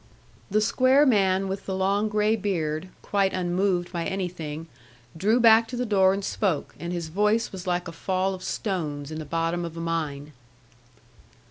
The 0.49 0.61
square 0.61 1.05
man 1.05 1.47
with 1.47 1.67
the 1.67 1.75
long 1.75 2.09
grey 2.09 2.35
beard, 2.35 2.89
quite 3.03 3.33
unmoved 3.33 3.91
by 3.91 4.05
anything, 4.07 4.67
drew 5.15 5.39
back 5.39 5.67
to 5.67 5.75
the 5.75 5.85
door 5.85 6.11
and 6.11 6.25
spoke, 6.25 6.73
and 6.79 6.91
his 6.91 7.09
voice 7.09 7.51
was 7.51 7.67
like 7.67 7.87
a 7.87 7.91
fall 7.91 8.33
of 8.33 8.41
stones 8.41 9.11
in 9.11 9.19
the 9.19 9.25
bottom 9.25 9.63
of 9.63 9.77
a 9.77 9.79
mine. 9.79 10.33